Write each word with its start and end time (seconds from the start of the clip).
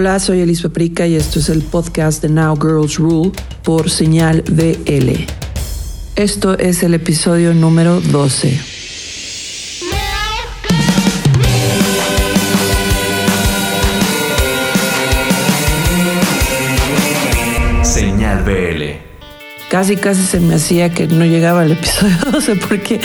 Hola, 0.00 0.20
soy 0.20 0.42
Elis 0.42 0.62
Paprika 0.62 1.08
y 1.08 1.16
esto 1.16 1.40
es 1.40 1.48
el 1.48 1.60
podcast 1.60 2.22
de 2.22 2.28
Now 2.28 2.54
Girls 2.54 2.98
Rule 2.98 3.32
por 3.64 3.90
señal 3.90 4.42
BL. 4.42 5.10
Esto 6.14 6.56
es 6.56 6.84
el 6.84 6.94
episodio 6.94 7.52
número 7.52 8.00
12. 8.00 8.60
Señal 17.82 18.44
BL. 18.44 18.82
Casi, 19.68 19.96
casi 19.96 20.22
se 20.22 20.38
me 20.38 20.54
hacía 20.54 20.94
que 20.94 21.08
no 21.08 21.24
llegaba 21.24 21.62
al 21.62 21.72
episodio 21.72 22.14
12 22.30 22.54
porque 22.68 23.00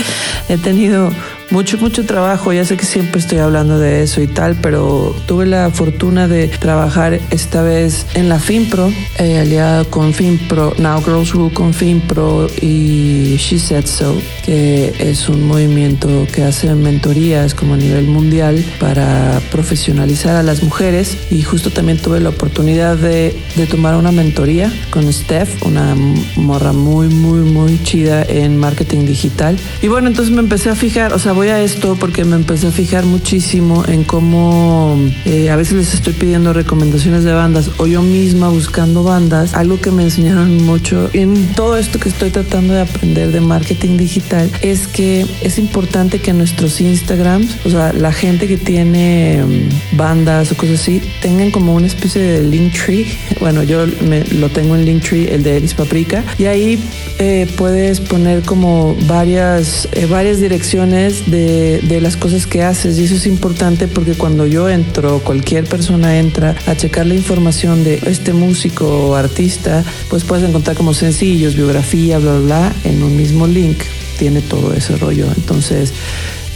he 0.47 0.57
tenido 0.59 1.09
mucho, 1.53 1.77
mucho 1.77 2.03
trabajo. 2.03 2.51
Ya 2.51 2.65
sé 2.65 2.75
que 2.77 2.85
siempre 2.85 3.19
estoy 3.21 3.37
hablando 3.37 3.77
de 3.77 4.01
eso 4.01 4.21
y 4.21 4.27
tal, 4.27 4.55
pero 4.55 5.15
tuve 5.27 5.45
la 5.45 5.69
fortuna 5.69 6.27
de 6.27 6.47
trabajar 6.47 7.19
esta 7.29 7.61
vez 7.61 8.07
en 8.15 8.27
la 8.27 8.39
FinPro, 8.39 8.91
eh, 9.19 9.37
aliada 9.37 9.85
con 9.85 10.15
FinPro, 10.15 10.73
Now 10.79 11.03
Girls 11.03 11.31
Rule 11.31 11.53
con 11.53 11.73
FinPro 11.75 12.47
y 12.59 13.35
She 13.37 13.59
Said 13.59 13.85
So, 13.85 14.19
que 14.43 14.93
es 14.97 15.29
un 15.29 15.47
movimiento 15.47 16.25
que 16.33 16.43
hace 16.43 16.73
mentorías 16.73 17.53
como 17.53 17.75
a 17.75 17.77
nivel 17.77 18.07
mundial 18.07 18.65
para 18.79 19.39
profesionalizar 19.51 20.35
a 20.35 20.41
las 20.41 20.63
mujeres. 20.63 21.17
Y 21.29 21.43
justo 21.43 21.69
también 21.69 21.99
tuve 21.99 22.19
la 22.19 22.29
oportunidad 22.29 22.97
de, 22.97 23.37
de 23.55 23.67
tomar 23.67 23.95
una 23.95 24.11
mentoría 24.11 24.73
con 24.89 25.11
Steph, 25.13 25.63
una 25.63 25.95
morra 26.35 26.73
muy, 26.73 27.09
muy, 27.09 27.41
muy 27.41 27.79
chida 27.83 28.23
en 28.23 28.57
marketing 28.57 29.05
digital. 29.05 29.55
Y 29.83 29.87
bueno, 29.87 30.07
entonces 30.07 30.33
me 30.33 30.41
empecé 30.41 30.71
a 30.71 30.75
fijar, 30.75 31.13
o 31.13 31.19
sea, 31.19 31.33
voy 31.33 31.42
a 31.49 31.61
esto 31.61 31.95
porque 31.99 32.25
me 32.25 32.35
empecé 32.35 32.67
a 32.67 32.71
fijar 32.71 33.05
muchísimo 33.05 33.83
en 33.87 34.03
cómo 34.03 34.97
eh, 35.25 35.49
a 35.49 35.55
veces 35.55 35.73
les 35.73 35.93
estoy 35.93 36.13
pidiendo 36.13 36.53
recomendaciones 36.53 37.23
de 37.23 37.33
bandas 37.33 37.69
o 37.77 37.87
yo 37.87 38.01
misma 38.01 38.49
buscando 38.49 39.03
bandas. 39.03 39.53
Algo 39.53 39.79
que 39.79 39.91
me 39.91 40.03
enseñaron 40.03 40.63
mucho 40.63 41.09
en 41.13 41.53
todo 41.53 41.77
esto 41.77 41.99
que 41.99 42.09
estoy 42.09 42.29
tratando 42.29 42.73
de 42.73 42.81
aprender 42.81 43.31
de 43.31 43.41
marketing 43.41 43.97
digital 43.97 44.49
es 44.61 44.87
que 44.87 45.25
es 45.41 45.57
importante 45.57 46.19
que 46.19 46.33
nuestros 46.33 46.79
Instagrams, 46.81 47.57
o 47.65 47.69
sea, 47.69 47.93
la 47.93 48.11
gente 48.11 48.47
que 48.47 48.57
tiene 48.57 49.43
mm, 49.43 49.97
bandas 49.97 50.51
o 50.51 50.57
cosas 50.57 50.81
así, 50.81 51.01
tengan 51.21 51.51
como 51.51 51.75
una 51.75 51.87
especie 51.87 52.21
de 52.21 52.43
link 52.43 52.73
tree. 52.73 53.05
Bueno, 53.39 53.63
yo 53.63 53.85
me, 54.07 54.23
lo 54.25 54.49
tengo 54.49 54.75
en 54.75 54.85
Linktree, 54.85 55.33
el 55.33 55.43
de 55.43 55.57
Elis 55.57 55.73
Paprika, 55.73 56.23
y 56.37 56.45
ahí 56.45 56.79
eh, 57.19 57.47
puedes 57.57 57.99
poner 57.99 58.43
como 58.43 58.95
varias, 59.07 59.87
eh, 59.93 60.05
varias 60.05 60.39
direcciones 60.39 61.29
de, 61.33 61.99
las 62.01 62.17
cosas 62.17 62.47
que 62.47 62.63
haces 62.63 62.99
y 62.99 63.05
eso 63.05 63.15
es 63.15 63.25
importante 63.25 63.87
porque 63.87 64.13
cuando 64.13 64.45
yo 64.45 64.69
entro, 64.69 65.19
cualquier 65.19 65.65
persona 65.65 66.17
entra 66.17 66.55
a 66.67 66.75
checar 66.75 67.05
la 67.05 67.15
información 67.15 67.83
de 67.83 68.01
este 68.05 68.33
músico 68.33 68.85
o 68.87 69.15
artista, 69.15 69.83
pues 70.09 70.23
puedes 70.23 70.47
encontrar 70.47 70.75
como 70.75 70.93
sencillos, 70.93 71.55
biografía, 71.55 72.19
bla, 72.19 72.33
bla, 72.33 72.41
bla, 72.41 72.73
en 72.83 73.03
un 73.03 73.15
mismo 73.15 73.47
link 73.47 73.77
tiene 74.17 74.41
todo 74.41 74.73
ese 74.73 74.95
rollo. 74.97 75.27
Entonces, 75.35 75.93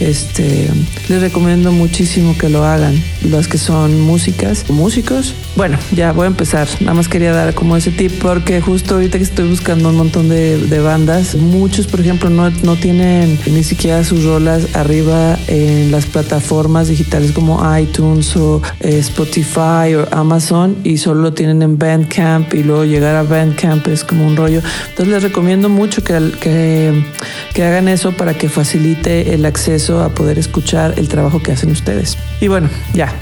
este, 0.00 0.68
les 1.08 1.20
recomiendo 1.20 1.72
muchísimo 1.72 2.36
que 2.38 2.48
lo 2.48 2.64
hagan. 2.64 2.94
Las 3.22 3.48
que 3.48 3.58
son 3.58 4.00
músicas, 4.00 4.68
músicos. 4.70 5.34
Bueno, 5.56 5.78
ya 5.94 6.12
voy 6.12 6.24
a 6.24 6.28
empezar. 6.28 6.68
Nada 6.80 6.94
más 6.94 7.08
quería 7.08 7.32
dar 7.32 7.54
como 7.54 7.76
ese 7.76 7.90
tip 7.90 8.12
porque 8.20 8.60
justo 8.60 8.94
ahorita 8.94 9.18
que 9.18 9.24
estoy 9.24 9.48
buscando 9.48 9.88
un 9.90 9.96
montón 9.96 10.28
de, 10.28 10.78
bandas, 10.78 11.34
muchos, 11.34 11.86
por 11.86 12.00
ejemplo, 12.00 12.30
no, 12.30 12.50
no, 12.50 12.76
tienen 12.76 13.38
ni 13.46 13.64
siquiera 13.64 14.04
sus 14.04 14.24
rolas 14.24 14.76
arriba 14.76 15.36
en 15.48 15.90
las 15.90 16.06
plataformas 16.06 16.88
digitales 16.88 17.32
como 17.32 17.60
iTunes 17.76 18.36
o 18.36 18.62
eh, 18.80 18.98
Spotify 18.98 19.94
o 19.96 20.06
Amazon 20.12 20.76
y 20.84 20.98
solo 20.98 21.22
lo 21.22 21.32
tienen 21.32 21.62
en 21.62 21.78
Bandcamp 21.78 22.54
y 22.54 22.62
luego 22.62 22.84
llegar 22.84 23.16
a 23.16 23.24
Bandcamp 23.24 23.88
es 23.88 24.04
como 24.04 24.26
un 24.26 24.36
rollo. 24.36 24.62
Entonces 24.90 25.12
les 25.12 25.22
recomiendo 25.24 25.68
mucho 25.68 26.04
que, 26.04 26.32
que, 26.40 27.04
que 27.52 27.64
hagan 27.64 27.88
eso 27.88 28.12
para 28.12 28.34
que 28.34 28.48
facilite 28.48 29.34
el 29.34 29.44
acceso 29.44 29.87
a 29.88 30.10
poder 30.10 30.38
escuchar 30.38 30.94
el 30.96 31.08
trabajo 31.08 31.42
que 31.42 31.52
hacen 31.52 31.70
ustedes. 31.70 32.16
Y 32.40 32.48
bueno, 32.48 32.68
ya, 32.94 33.12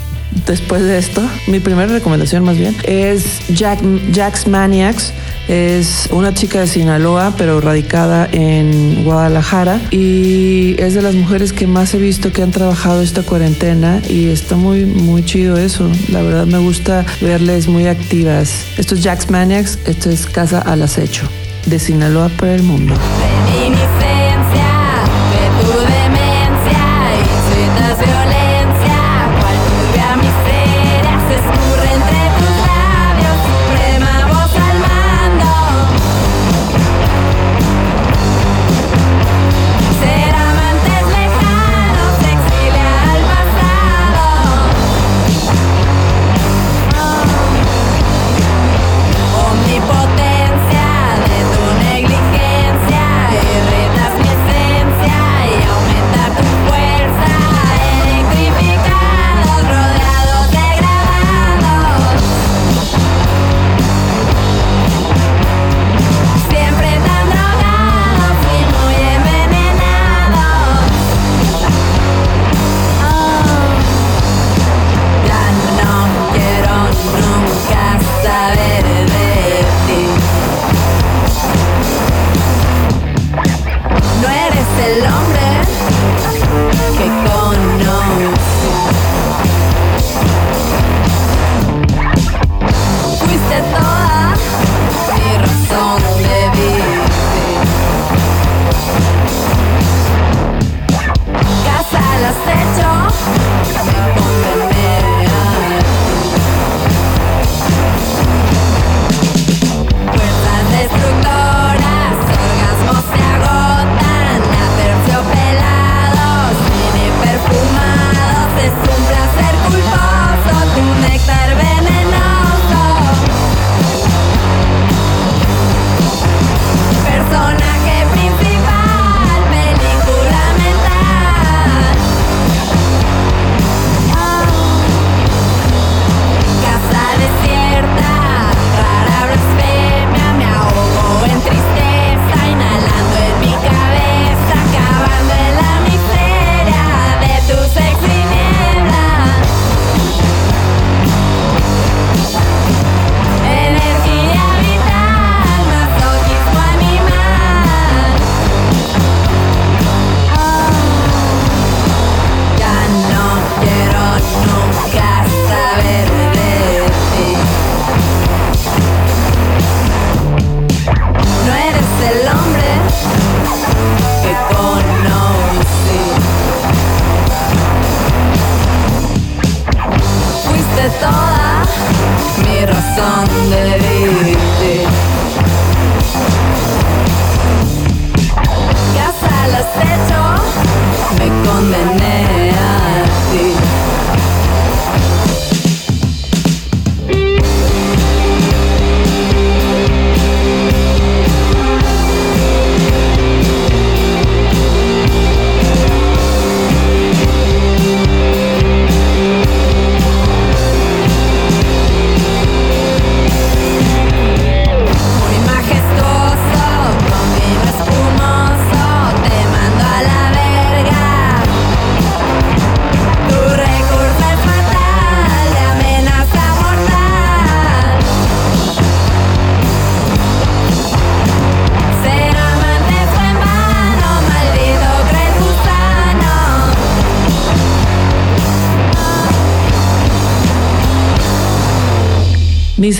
después 0.46 0.82
de 0.82 0.98
esto, 0.98 1.22
mi 1.46 1.60
primera 1.60 1.90
recomendación 1.92 2.44
más 2.44 2.58
bien 2.58 2.76
es 2.84 3.46
Jack, 3.48 3.80
Jack's 4.12 4.46
Maniacs. 4.46 5.12
Es 5.48 6.08
una 6.10 6.34
chica 6.34 6.60
de 6.60 6.66
Sinaloa, 6.66 7.34
pero 7.38 7.60
radicada 7.60 8.28
en 8.32 9.04
Guadalajara. 9.04 9.80
Y 9.92 10.74
es 10.80 10.94
de 10.94 11.02
las 11.02 11.14
mujeres 11.14 11.52
que 11.52 11.68
más 11.68 11.94
he 11.94 11.98
visto 11.98 12.32
que 12.32 12.42
han 12.42 12.50
trabajado 12.50 13.00
esta 13.00 13.22
cuarentena. 13.22 14.02
Y 14.08 14.30
está 14.30 14.56
muy, 14.56 14.86
muy 14.86 15.24
chido 15.24 15.56
eso. 15.56 15.88
La 16.10 16.22
verdad 16.22 16.46
me 16.46 16.58
gusta 16.58 17.06
verles 17.20 17.68
muy 17.68 17.86
activas. 17.86 18.64
Esto 18.76 18.96
es 18.96 19.02
Jack's 19.02 19.30
Maniacs. 19.30 19.78
Esto 19.84 20.10
es 20.10 20.26
Casa 20.26 20.60
al 20.60 20.82
Acecho. 20.82 21.28
De 21.66 21.78
Sinaloa 21.78 22.28
para 22.30 22.56
el 22.56 22.64
mundo. 22.64 22.94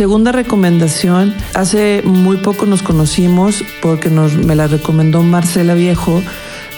Segunda 0.07 0.31
recomendación, 0.31 1.35
hace 1.55 2.01
muy 2.05 2.37
poco 2.37 2.65
nos 2.65 2.81
conocimos 2.81 3.65
porque 3.83 4.09
nos, 4.09 4.35
me 4.35 4.55
la 4.55 4.69
recomendó 4.69 5.21
Marcela 5.25 5.75
Viejo, 5.75 6.23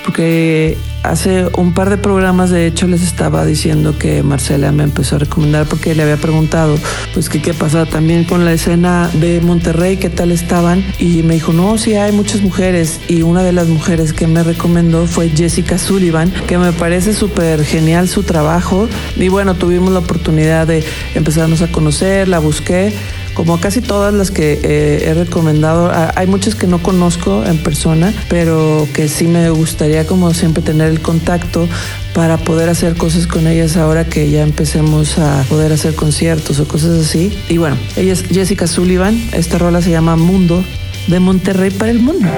porque 0.03 0.79
hace 1.03 1.47
un 1.57 1.75
par 1.75 1.91
de 1.91 1.97
programas 1.97 2.51
de 2.51 2.67
hecho 2.67 2.87
les 2.87 3.03
estaba 3.03 3.45
diciendo 3.45 3.97
que 3.99 4.23
Marcela 4.23 4.73
me 4.73 4.83
empezó 4.83 5.17
a 5.17 5.19
recomendar 5.21 5.67
porque 5.67 5.95
le 5.95 6.03
había 6.03 6.17
preguntado 6.17 6.77
pues 7.15 7.29
que 7.29 7.41
qué 7.41 7.55
pasaba 7.55 7.87
también 7.87 8.25
con 8.25 8.45
la 8.45 8.53
escena 8.53 9.09
de 9.15 9.41
Monterrey, 9.41 9.97
qué 9.97 10.11
tal 10.11 10.33
estaban 10.33 10.85
y 10.99 11.23
me 11.23 11.35
dijo 11.35 11.53
no, 11.53 11.79
sí 11.79 11.95
hay 11.95 12.13
muchas 12.13 12.41
mujeres 12.41 13.01
y 13.09 13.23
una 13.23 13.43
de 13.43 13.53
las 13.53 13.69
mujeres 13.69 14.13
que 14.13 14.27
me 14.27 14.43
recomendó 14.43 15.07
fue 15.07 15.29
Jessica 15.29 15.79
Sullivan 15.79 16.31
que 16.47 16.59
me 16.59 16.73
parece 16.73 17.15
súper 17.15 17.65
genial 17.65 18.09
su 18.09 18.23
trabajo 18.23 18.89
y 19.17 19.29
bueno 19.29 19.55
tuvimos 19.55 19.93
la 19.93 20.01
oportunidad 20.01 20.67
de 20.67 20.85
empezarnos 21.15 21.63
a 21.63 21.69
conocer, 21.69 22.29
la 22.29 22.39
busqué 22.39 22.93
como 23.39 23.61
casi 23.61 23.81
todas 23.81 24.13
las 24.13 24.33
que 24.33 24.59
eh, 24.65 25.05
he 25.07 25.15
recomendado, 25.15 25.93
hay 26.17 26.27
muchas 26.27 26.57
que 26.57 26.67
no 26.67 26.83
conozco 26.83 27.45
en 27.45 27.59
persona, 27.59 28.13
pero 28.29 28.89
que 28.93 29.07
sí 29.07 29.29
me 29.29 29.49
gustaría 29.51 30.09
como 30.09 30.35
siempre 30.35 30.61
tener 30.61 30.89
el 30.89 31.01
contacto 31.01 31.69
para 32.15 32.37
poder 32.39 32.69
hacer 32.69 32.97
cosas 32.97 33.29
con 33.29 33.47
ellas 33.47 33.77
ahora 33.77 34.07
que 34.07 34.29
ya 34.29 34.43
empecemos 34.43 35.19
a 35.21 35.45
poder 35.49 35.73
hacer 35.73 35.95
conciertos 35.95 36.59
o 36.59 36.67
cosas 36.67 37.07
así. 37.07 37.33
Y 37.49 37.59
bueno, 37.59 37.77
ella 37.95 38.13
es 38.13 38.25
Jessica 38.25 38.67
Sullivan, 38.67 39.17
esta 39.33 39.57
rola 39.57 39.83
se 39.83 39.93
llama 39.93 40.17
Mundo, 40.17 40.65
de 41.07 41.21
Monterrey 41.21 41.71
para 41.71 41.93
el 41.93 42.01
mundo. 42.01 42.29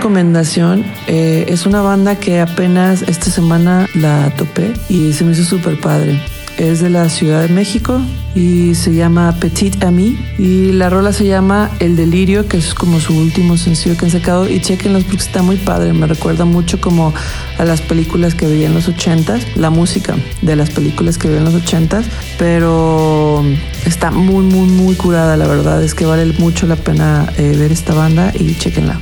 Recomendación 0.00 0.82
eh, 1.08 1.44
es 1.48 1.66
una 1.66 1.82
banda 1.82 2.18
que 2.18 2.40
apenas 2.40 3.02
esta 3.02 3.26
semana 3.26 3.86
la 3.94 4.30
topé 4.34 4.72
y 4.88 5.12
se 5.12 5.24
me 5.24 5.32
hizo 5.32 5.44
súper 5.44 5.78
padre. 5.78 6.18
Es 6.56 6.80
de 6.80 6.88
la 6.88 7.10
Ciudad 7.10 7.42
de 7.42 7.48
México 7.48 8.00
y 8.34 8.74
se 8.74 8.94
llama 8.94 9.36
Petit 9.38 9.84
Ami 9.84 10.18
y 10.38 10.72
la 10.72 10.88
rola 10.88 11.12
se 11.12 11.26
llama 11.26 11.70
El 11.80 11.96
Delirio, 11.96 12.48
que 12.48 12.56
es 12.56 12.72
como 12.72 12.98
su 12.98 13.14
último 13.14 13.58
sencillo 13.58 13.94
que 13.98 14.06
han 14.06 14.10
sacado 14.10 14.48
y 14.48 14.62
chequenlos 14.62 15.04
porque 15.04 15.18
está 15.18 15.42
muy 15.42 15.56
padre, 15.56 15.92
me 15.92 16.06
recuerda 16.06 16.46
mucho 16.46 16.80
como 16.80 17.12
a 17.58 17.64
las 17.66 17.82
películas 17.82 18.34
que 18.34 18.46
veía 18.46 18.68
en 18.68 18.74
los 18.74 18.88
ochentas, 18.88 19.46
la 19.54 19.68
música 19.68 20.16
de 20.40 20.56
las 20.56 20.70
películas 20.70 21.18
que 21.18 21.28
veía 21.28 21.40
en 21.40 21.44
los 21.44 21.54
ochentas, 21.54 22.06
pero 22.38 23.44
está 23.84 24.10
muy 24.10 24.44
muy 24.44 24.66
muy 24.66 24.94
curada, 24.94 25.36
la 25.36 25.46
verdad 25.46 25.82
es 25.82 25.94
que 25.94 26.06
vale 26.06 26.24
mucho 26.38 26.66
la 26.66 26.76
pena 26.76 27.30
eh, 27.36 27.54
ver 27.58 27.70
esta 27.70 27.92
banda 27.92 28.32
y 28.34 28.54
chequenla. 28.54 28.98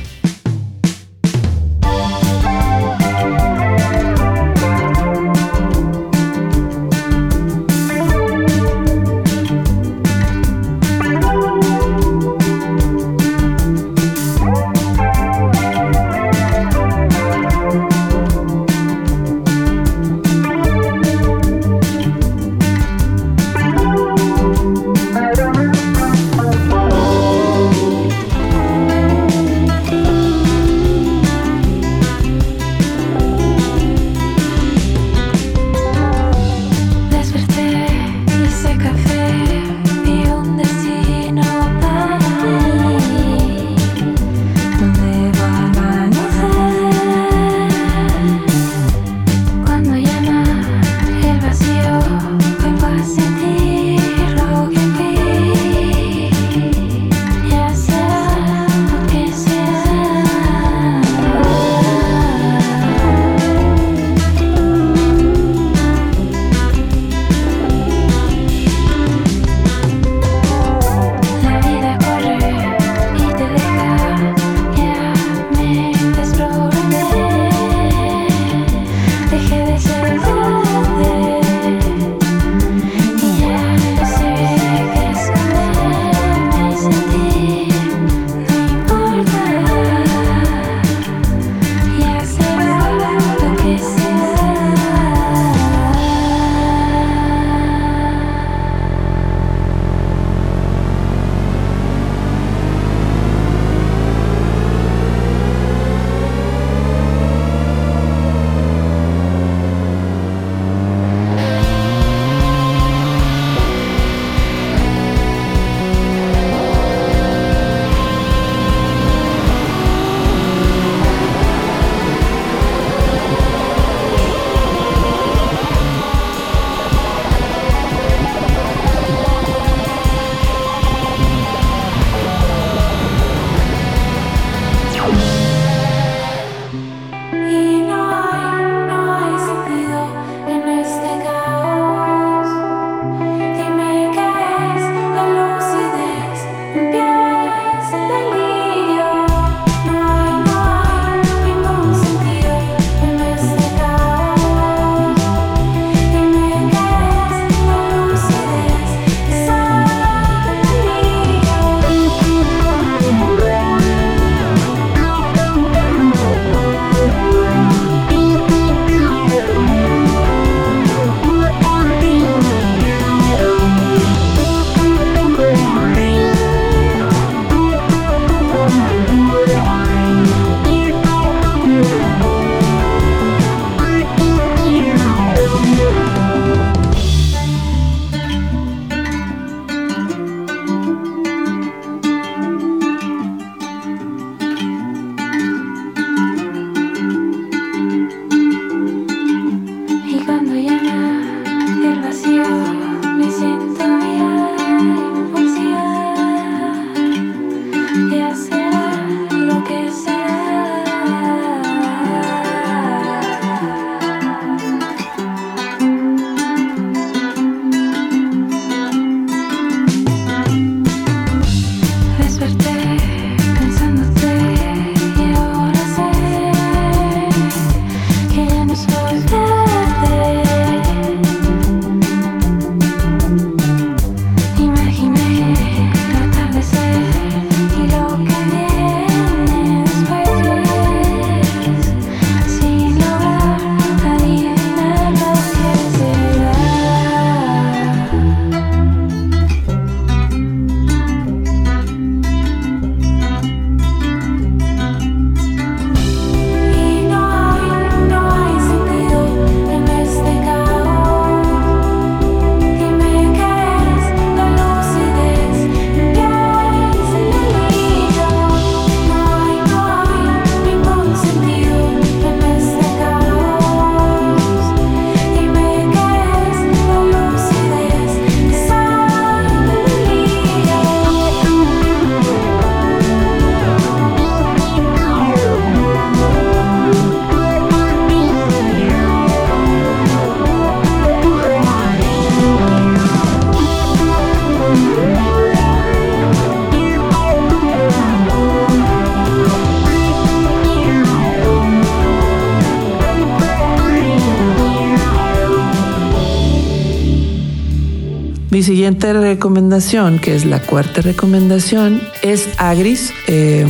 Mi 308.59 308.63
siguiente 308.63 309.13
recomendación, 309.13 310.19
que 310.19 310.35
es 310.35 310.43
la 310.43 310.59
cuarta 310.59 310.99
recomendación, 310.99 312.01
es 312.21 312.49
Agris. 312.57 313.13
Eh, 313.27 313.65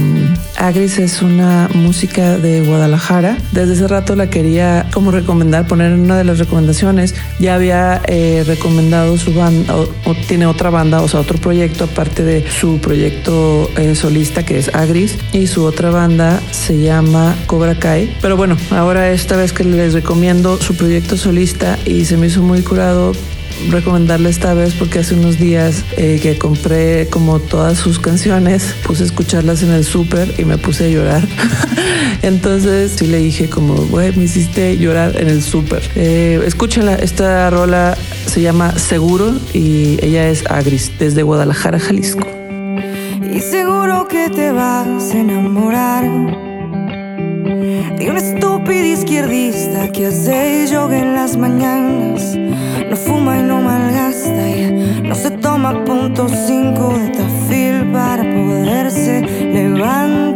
Agris 0.57 0.97
es 0.97 1.21
una 1.21 1.69
música 1.75 2.39
de 2.39 2.61
Guadalajara. 2.61 3.37
Desde 3.51 3.73
hace 3.73 3.87
rato 3.87 4.15
la 4.15 4.31
quería 4.31 4.89
como 4.91 5.11
recomendar, 5.11 5.67
poner 5.67 5.91
en 5.91 5.99
una 5.99 6.17
de 6.17 6.23
las 6.23 6.39
recomendaciones. 6.39 7.13
Ya 7.39 7.53
había 7.53 8.01
eh, 8.07 8.43
recomendado 8.47 9.15
su 9.19 9.31
banda, 9.31 9.77
o, 9.77 9.83
o 10.05 10.15
tiene 10.27 10.47
otra 10.47 10.71
banda, 10.71 11.03
o 11.03 11.07
sea, 11.07 11.19
otro 11.19 11.37
proyecto 11.37 11.83
aparte 11.83 12.23
de 12.23 12.49
su 12.49 12.79
proyecto 12.79 13.69
eh, 13.77 13.93
solista 13.93 14.43
que 14.43 14.57
es 14.57 14.73
Agris 14.73 15.19
y 15.33 15.45
su 15.45 15.65
otra 15.65 15.91
banda 15.91 16.41
se 16.49 16.81
llama 16.81 17.35
Cobra 17.45 17.77
Kai. 17.77 18.11
Pero 18.23 18.37
bueno, 18.37 18.57
ahora 18.71 19.11
esta 19.11 19.37
vez 19.37 19.53
que 19.53 19.65
les 19.65 19.93
recomiendo 19.93 20.57
su 20.57 20.75
proyecto 20.75 21.15
solista 21.15 21.77
y 21.85 22.05
se 22.05 22.17
me 22.17 22.25
hizo 22.25 22.41
muy 22.41 22.63
curado 22.63 23.11
recomendarle 23.69 24.29
esta 24.29 24.53
vez 24.53 24.73
porque 24.73 24.99
hace 24.99 25.15
unos 25.15 25.37
días 25.37 25.83
eh, 25.97 26.19
que 26.21 26.37
compré 26.37 27.07
como 27.07 27.39
todas 27.39 27.77
sus 27.77 27.99
canciones, 27.99 28.75
puse 28.85 29.03
a 29.03 29.05
escucharlas 29.05 29.63
en 29.63 29.71
el 29.71 29.83
súper 29.83 30.33
y 30.37 30.45
me 30.45 30.57
puse 30.57 30.85
a 30.85 30.89
llorar. 30.89 31.27
Entonces 32.21 32.93
sí 32.97 33.07
le 33.07 33.17
dije 33.17 33.49
como, 33.49 33.75
güey, 33.75 34.15
me 34.15 34.23
hiciste 34.25 34.77
llorar 34.77 35.19
en 35.19 35.29
el 35.29 35.41
súper. 35.41 35.81
Eh, 35.95 36.41
escúchenla, 36.45 36.95
esta 36.95 37.49
rola 37.49 37.97
se 38.25 38.41
llama 38.41 38.77
Seguro 38.77 39.33
y 39.53 39.97
ella 40.03 40.29
es 40.29 40.45
Agris 40.49 40.91
desde 40.99 41.23
Guadalajara, 41.23 41.79
Jalisco. 41.79 42.27
Y 43.31 43.39
seguro 43.41 44.07
que 44.07 44.29
te 44.29 44.51
vas 44.51 45.13
a 45.13 45.19
enamorar 45.19 46.03
de 47.97 48.09
un 48.09 48.17
estúpido 48.17 48.85
izquierdista 48.85 49.91
que 49.91 50.07
hace 50.07 50.67
yoga 50.71 50.97
en 50.97 51.15
las 51.15 51.37
mañanas. 51.37 52.37
No 52.89 52.95
fuma 52.95 53.37
y 53.37 53.43
no 53.43 53.61
malgasta 53.61 54.49
y 54.49 55.01
no 55.03 55.13
se 55.13 55.31
toma 55.31 55.83
punto 55.85 56.27
cinco 56.47 56.93
de 56.97 57.09
tafil 57.09 57.91
para 57.91 58.23
poderse 58.23 59.21
levantar. 59.53 60.28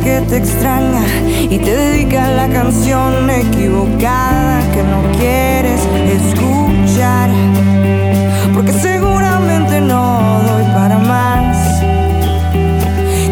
Que 0.00 0.22
te 0.22 0.38
extraña 0.38 1.04
y 1.50 1.58
te 1.58 1.76
dedica 1.76 2.26
la 2.28 2.48
canción 2.48 3.28
equivocada 3.28 4.60
que 4.72 4.82
no 4.82 5.02
quieres 5.18 5.80
escuchar. 6.10 7.28
Porque 8.54 8.72
seguramente 8.72 9.82
no 9.82 10.40
doy 10.48 10.64
para 10.72 10.98
más 10.98 11.82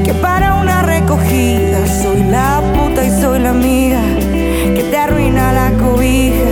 que 0.04 0.12
para 0.12 0.56
una 0.56 0.82
recogida. 0.82 1.86
Soy 1.86 2.24
la 2.24 2.60
puta 2.74 3.06
y 3.06 3.10
soy 3.22 3.38
la 3.38 3.50
amiga 3.50 4.02
que 4.20 4.86
te 4.90 4.96
arruina 4.98 5.52
la 5.52 5.72
cobija 5.78 6.44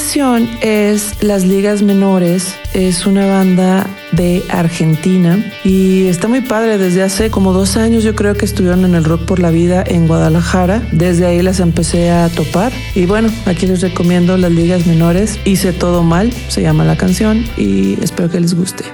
recomendación 0.00 0.48
es 0.62 1.22
Las 1.22 1.44
Ligas 1.44 1.82
Menores. 1.82 2.54
Es 2.72 3.06
una 3.06 3.26
banda 3.26 3.86
de 4.12 4.42
Argentina 4.48 5.44
y 5.62 6.06
está 6.06 6.26
muy 6.26 6.40
padre. 6.40 6.78
Desde 6.78 7.02
hace 7.02 7.30
como 7.30 7.52
dos 7.52 7.76
años 7.76 8.02
yo 8.02 8.14
creo 8.14 8.34
que 8.34 8.46
estuvieron 8.46 8.84
en 8.86 8.94
el 8.94 9.04
Rock 9.04 9.26
por 9.26 9.40
la 9.40 9.50
Vida 9.50 9.84
en 9.86 10.08
Guadalajara. 10.08 10.82
Desde 10.92 11.26
ahí 11.26 11.42
las 11.42 11.60
empecé 11.60 12.10
a 12.10 12.30
topar. 12.30 12.72
Y 12.94 13.04
bueno, 13.04 13.30
aquí 13.44 13.66
les 13.66 13.82
recomiendo 13.82 14.38
Las 14.38 14.52
Ligas 14.52 14.86
Menores. 14.86 15.38
Hice 15.44 15.72
todo 15.72 16.02
mal, 16.02 16.32
se 16.48 16.62
llama 16.62 16.84
la 16.84 16.96
canción 16.96 17.44
y 17.58 18.02
espero 18.02 18.30
que 18.30 18.40
les 18.40 18.54
guste. 18.54 18.84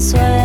sweat. 0.00 0.43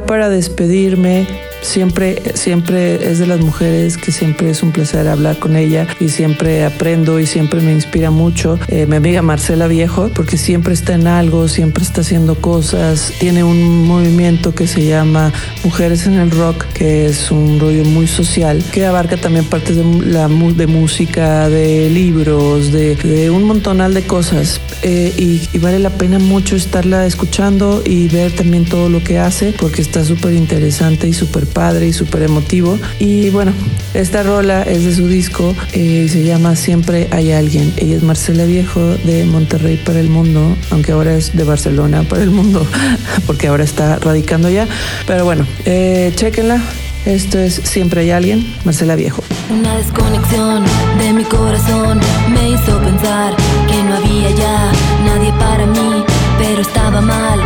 Para 0.00 0.28
despedirme, 0.28 1.26
siempre, 1.66 2.22
siempre 2.34 3.10
es 3.10 3.18
de 3.18 3.26
las 3.26 3.40
mujeres 3.40 3.96
que 3.96 4.12
siempre 4.12 4.50
es 4.50 4.62
un 4.62 4.72
placer 4.72 5.08
hablar 5.08 5.38
con 5.38 5.56
ella 5.56 5.86
y 6.00 6.08
siempre 6.08 6.64
aprendo 6.64 7.20
y 7.20 7.26
siempre 7.26 7.60
me 7.60 7.72
inspira 7.72 8.10
mucho. 8.10 8.58
Eh, 8.68 8.86
mi 8.86 8.96
amiga 8.96 9.22
Marcela 9.22 9.66
Viejo, 9.66 10.10
porque 10.14 10.36
siempre 10.36 10.72
está 10.74 10.94
en 10.94 11.06
algo, 11.06 11.48
siempre 11.48 11.82
está 11.82 12.00
haciendo 12.00 12.36
cosas. 12.36 13.12
Tiene 13.18 13.44
un 13.44 13.86
movimiento 13.86 14.54
que 14.54 14.66
se 14.66 14.86
llama 14.86 15.32
Mujeres 15.64 16.06
en 16.06 16.14
el 16.14 16.30
Rock, 16.30 16.64
que 16.72 17.06
es 17.06 17.30
un 17.30 17.58
rollo 17.58 17.84
muy 17.84 18.06
social, 18.06 18.62
que 18.72 18.86
abarca 18.86 19.16
también 19.16 19.44
partes 19.44 19.76
de, 19.76 19.84
la, 20.06 20.28
de 20.28 20.66
música, 20.66 21.48
de 21.48 21.90
libros, 21.90 22.72
de, 22.72 23.30
un 23.30 23.44
montonal 23.44 23.92
de 23.92 24.06
cosas. 24.06 24.60
Eh, 24.82 25.12
y 25.52 25.58
vale 25.58 25.78
la 25.78 25.90
pena 25.90 26.18
mucho 26.18 26.54
estarla 26.54 27.06
escuchando 27.06 27.82
y 27.84 28.08
ver 28.08 28.32
también 28.32 28.64
todo 28.64 28.88
lo 28.88 29.02
que 29.02 29.18
hace, 29.18 29.52
porque 29.52 29.82
está 29.82 30.04
súper 30.04 30.34
interesante 30.34 31.08
y 31.08 31.12
súper 31.12 31.46
padre 31.56 31.88
y 31.88 31.92
súper 31.94 32.22
emotivo. 32.22 32.78
Y 32.98 33.30
bueno, 33.30 33.52
esta 33.94 34.22
rola 34.22 34.62
es 34.62 34.84
de 34.84 34.94
su 34.94 35.08
disco 35.08 35.54
eh, 35.72 36.02
y 36.04 36.08
se 36.10 36.22
llama 36.22 36.54
Siempre 36.54 37.08
hay 37.10 37.32
alguien. 37.32 37.72
Ella 37.78 37.96
es 37.96 38.02
Marcela 38.02 38.44
Viejo 38.44 38.80
de 39.04 39.24
Monterrey 39.24 39.78
para 39.78 39.98
el 39.98 40.10
mundo, 40.10 40.54
aunque 40.70 40.92
ahora 40.92 41.14
es 41.14 41.34
de 41.34 41.44
Barcelona 41.44 42.02
para 42.02 42.22
el 42.22 42.30
mundo, 42.30 42.66
porque 43.26 43.48
ahora 43.48 43.64
está 43.64 43.96
radicando 43.96 44.50
ya. 44.50 44.68
Pero 45.06 45.24
bueno, 45.24 45.46
eh, 45.64 46.12
chequenla. 46.14 46.60
Esto 47.06 47.38
es 47.38 47.54
Siempre 47.54 48.00
hay 48.00 48.10
alguien, 48.10 48.44
Marcela 48.64 48.96
Viejo. 48.96 49.22
Una 49.48 49.76
desconexión 49.76 50.64
de 50.98 51.12
mi 51.12 51.24
corazón 51.24 52.00
me 52.28 52.50
hizo 52.50 52.80
pensar 52.80 53.34
que 53.68 53.82
no 53.84 53.94
había 53.94 54.30
ya 54.32 54.72
nadie 55.06 55.32
para 55.38 55.66
mí, 55.66 56.04
pero 56.36 56.60
estaba 56.60 57.00
mal. 57.00 57.40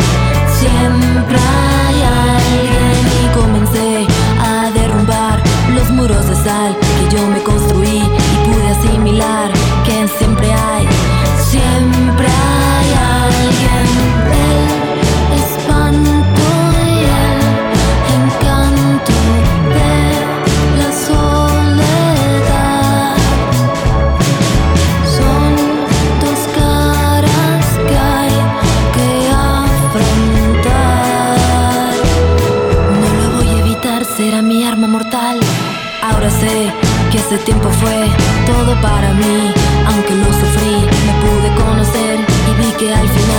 Siempre 0.59 1.37
hay 1.37 2.03
alguien 2.03 2.30
que 6.51 7.17
yo 7.17 7.27
me 7.29 7.41
construí 7.43 7.99
y 7.99 8.49
pude 8.49 8.69
asimilar 8.69 9.53
que 9.85 10.09
siempre 10.19 10.53
hay, 10.53 10.85
ese 37.33 37.45
tiempo 37.45 37.69
fue 37.71 38.09
todo 38.45 38.75
para 38.81 39.13
mí. 39.15 39.55
Aunque 39.87 40.15
lo 40.17 40.25
sufrí, 40.25 40.75
me 41.07 41.15
pude 41.23 41.55
conocer 41.65 42.19
y 42.19 42.55
vi 42.61 42.73
que 42.73 42.93
al 42.93 43.09
final 43.09 43.30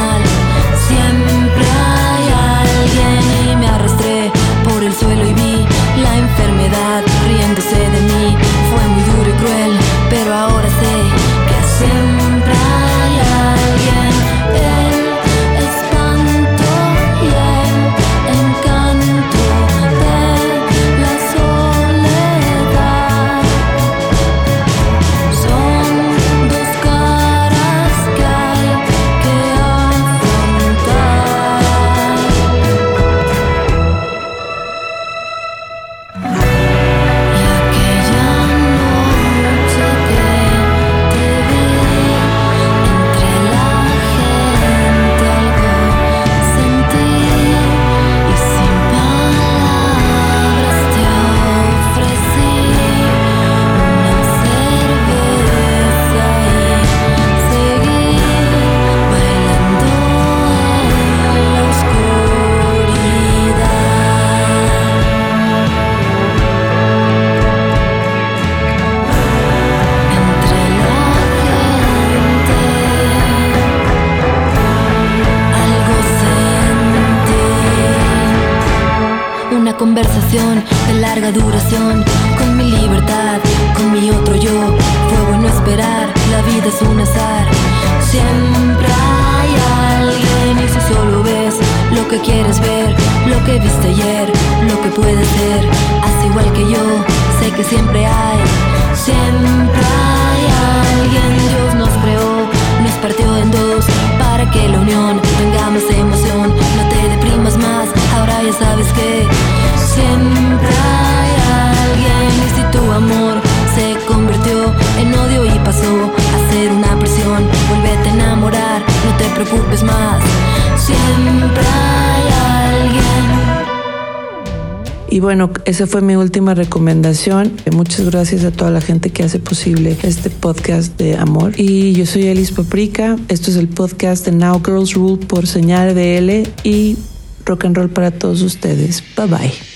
bueno, 125.22 125.52
esa 125.66 125.88
fue 125.88 126.02
mi 126.02 126.16
última 126.16 126.54
recomendación. 126.56 127.54
Muchas 127.72 128.10
gracias 128.10 128.44
a 128.44 128.52
toda 128.52 128.72
la 128.72 128.82
gente 128.82 129.12
que 129.12 129.24
hace 129.24 129.40
posible 129.40 129.96
este 130.04 130.30
podcast 130.30 130.98
de 130.98 131.16
amor. 131.16 131.54
Y 131.58 131.94
yo 131.94 132.06
soy 132.06 132.28
Elis 132.28 132.52
Paprika. 132.52 133.16
Esto 133.30 133.52
es 133.52 133.58
el 133.58 133.68
podcast 133.68 134.26
de 134.26 134.32
Now 134.32 134.62
Girls 134.66 134.94
Rule 134.94 135.26
por 135.26 135.48
Señal 135.48 135.94
BL 135.94 136.50
y 136.64 136.98
rock 137.46 137.66
and 137.66 137.78
roll 137.78 137.90
para 137.90 138.12
todos 138.12 138.42
ustedes. 138.42 139.04
Bye 139.16 139.28
bye. 139.28 139.71